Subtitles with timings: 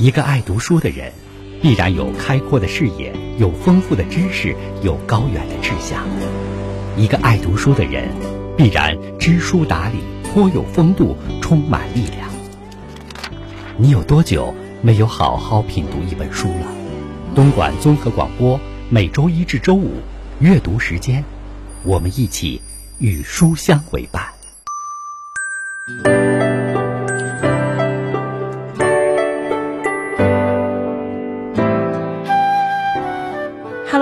[0.00, 1.12] 一个爱读书的人，
[1.60, 6.08] 必然有开阔的视野，有丰富的知识，有高远的志向。
[6.96, 8.08] 一个爱读书的人，
[8.56, 9.98] 必然知书达理，
[10.32, 12.30] 颇有风度，充满力量。
[13.76, 16.66] 你有多久没有好好品读一本书了？
[17.34, 18.58] 东莞综合广播
[18.88, 19.92] 每周一至周五
[20.38, 21.22] 阅读时间，
[21.82, 22.62] 我们一起
[23.00, 24.24] 与书香为伴。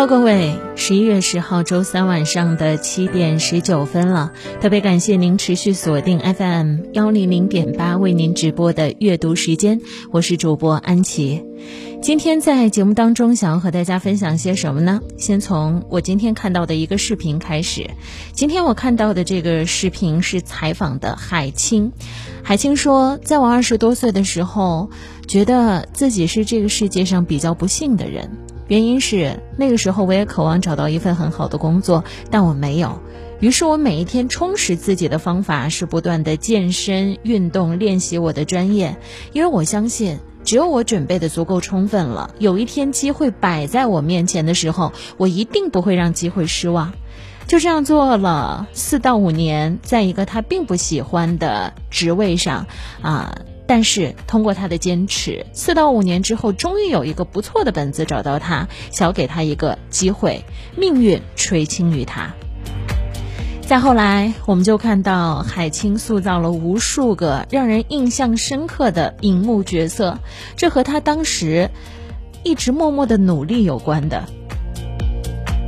[0.01, 9.81] Hello，各位，十一月十号周三晚上的七点十九分了，特别感谢您持续锁定 FM 幺零零点八为您直播的阅读时间，
[10.13, 11.43] 我是主播安琪。
[12.01, 15.01] 今天在节目当中，想要和大家分享些什么呢？
[15.17, 17.91] 先从我今天看到的一个视频开始。
[18.33, 21.91] 今天我看到的这个视频是采访的海清，
[22.45, 24.91] 海清说，在我二十多岁的时候，
[25.27, 28.31] 觉得自己是这个世界上比较不幸的人。
[28.69, 33.01] 原因是那个时候我也渴望找到一份很好的工作，但我没有。
[33.41, 38.97] 于是我每一天充实自己的方法是不断的健身、运动、练习我的专业，
[39.33, 46.93] 因为我相信，只有我准备的足够充分了，有一天机会摆在我面前的时候，我一定不会让机会失望。
[47.47, 52.67] 就这样做了四到五年，在一个他并不喜欢的职位上，
[53.01, 53.39] 啊。
[53.69, 60.43] 但是通过他的坚持，四到五年之后，终于有一个不错的本子找到他，想给他一个机会，
[60.75, 62.33] 命运垂青于他。
[63.61, 70.19] 再后来，我们就看到海清塑造了无数个让人印象深刻的荧幕角色，
[70.57, 71.69] 这和他当时
[72.43, 74.25] 一直默默的努力有关的。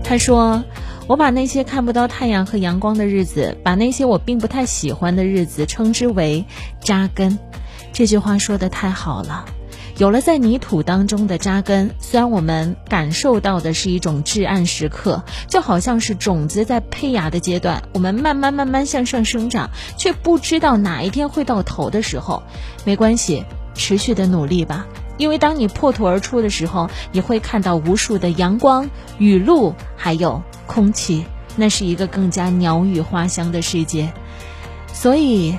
[0.02, 0.64] 他说
[1.06, 6.46] ：“我把那些看不到太阳和阳光的日子，把那些我并不太喜欢的日子，称之为
[6.80, 7.38] 扎根。”
[7.92, 9.44] 这句话说的太好了，
[9.98, 19.68] 有了在泥土当中的扎根，虽然我们感受到的是一种至暗时刻，就好像是种子在胚芽的阶段，我们慢慢慢慢向上生长，
[19.98, 22.42] 却不知道哪一天会到头的时候，
[22.84, 24.86] 没关系，持续的努力吧，
[25.18, 31.26] 因为当你破土而出的时候，你会看到无数的阳光、雨露，还有空气，
[31.56, 34.10] 那是一个更加鸟语花香的世界，
[34.92, 35.58] 所以。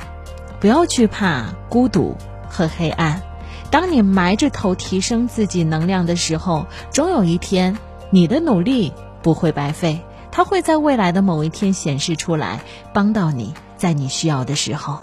[0.61, 2.15] 不要惧怕孤独
[2.47, 3.23] 和黑暗，
[3.71, 7.75] 当你埋着头提升自己能量的时候，总有一天
[8.11, 10.01] 你的努力不会白费，
[10.31, 12.61] 它会在未来的某一天显示出来，
[12.93, 14.99] 帮到你在你需要的时候。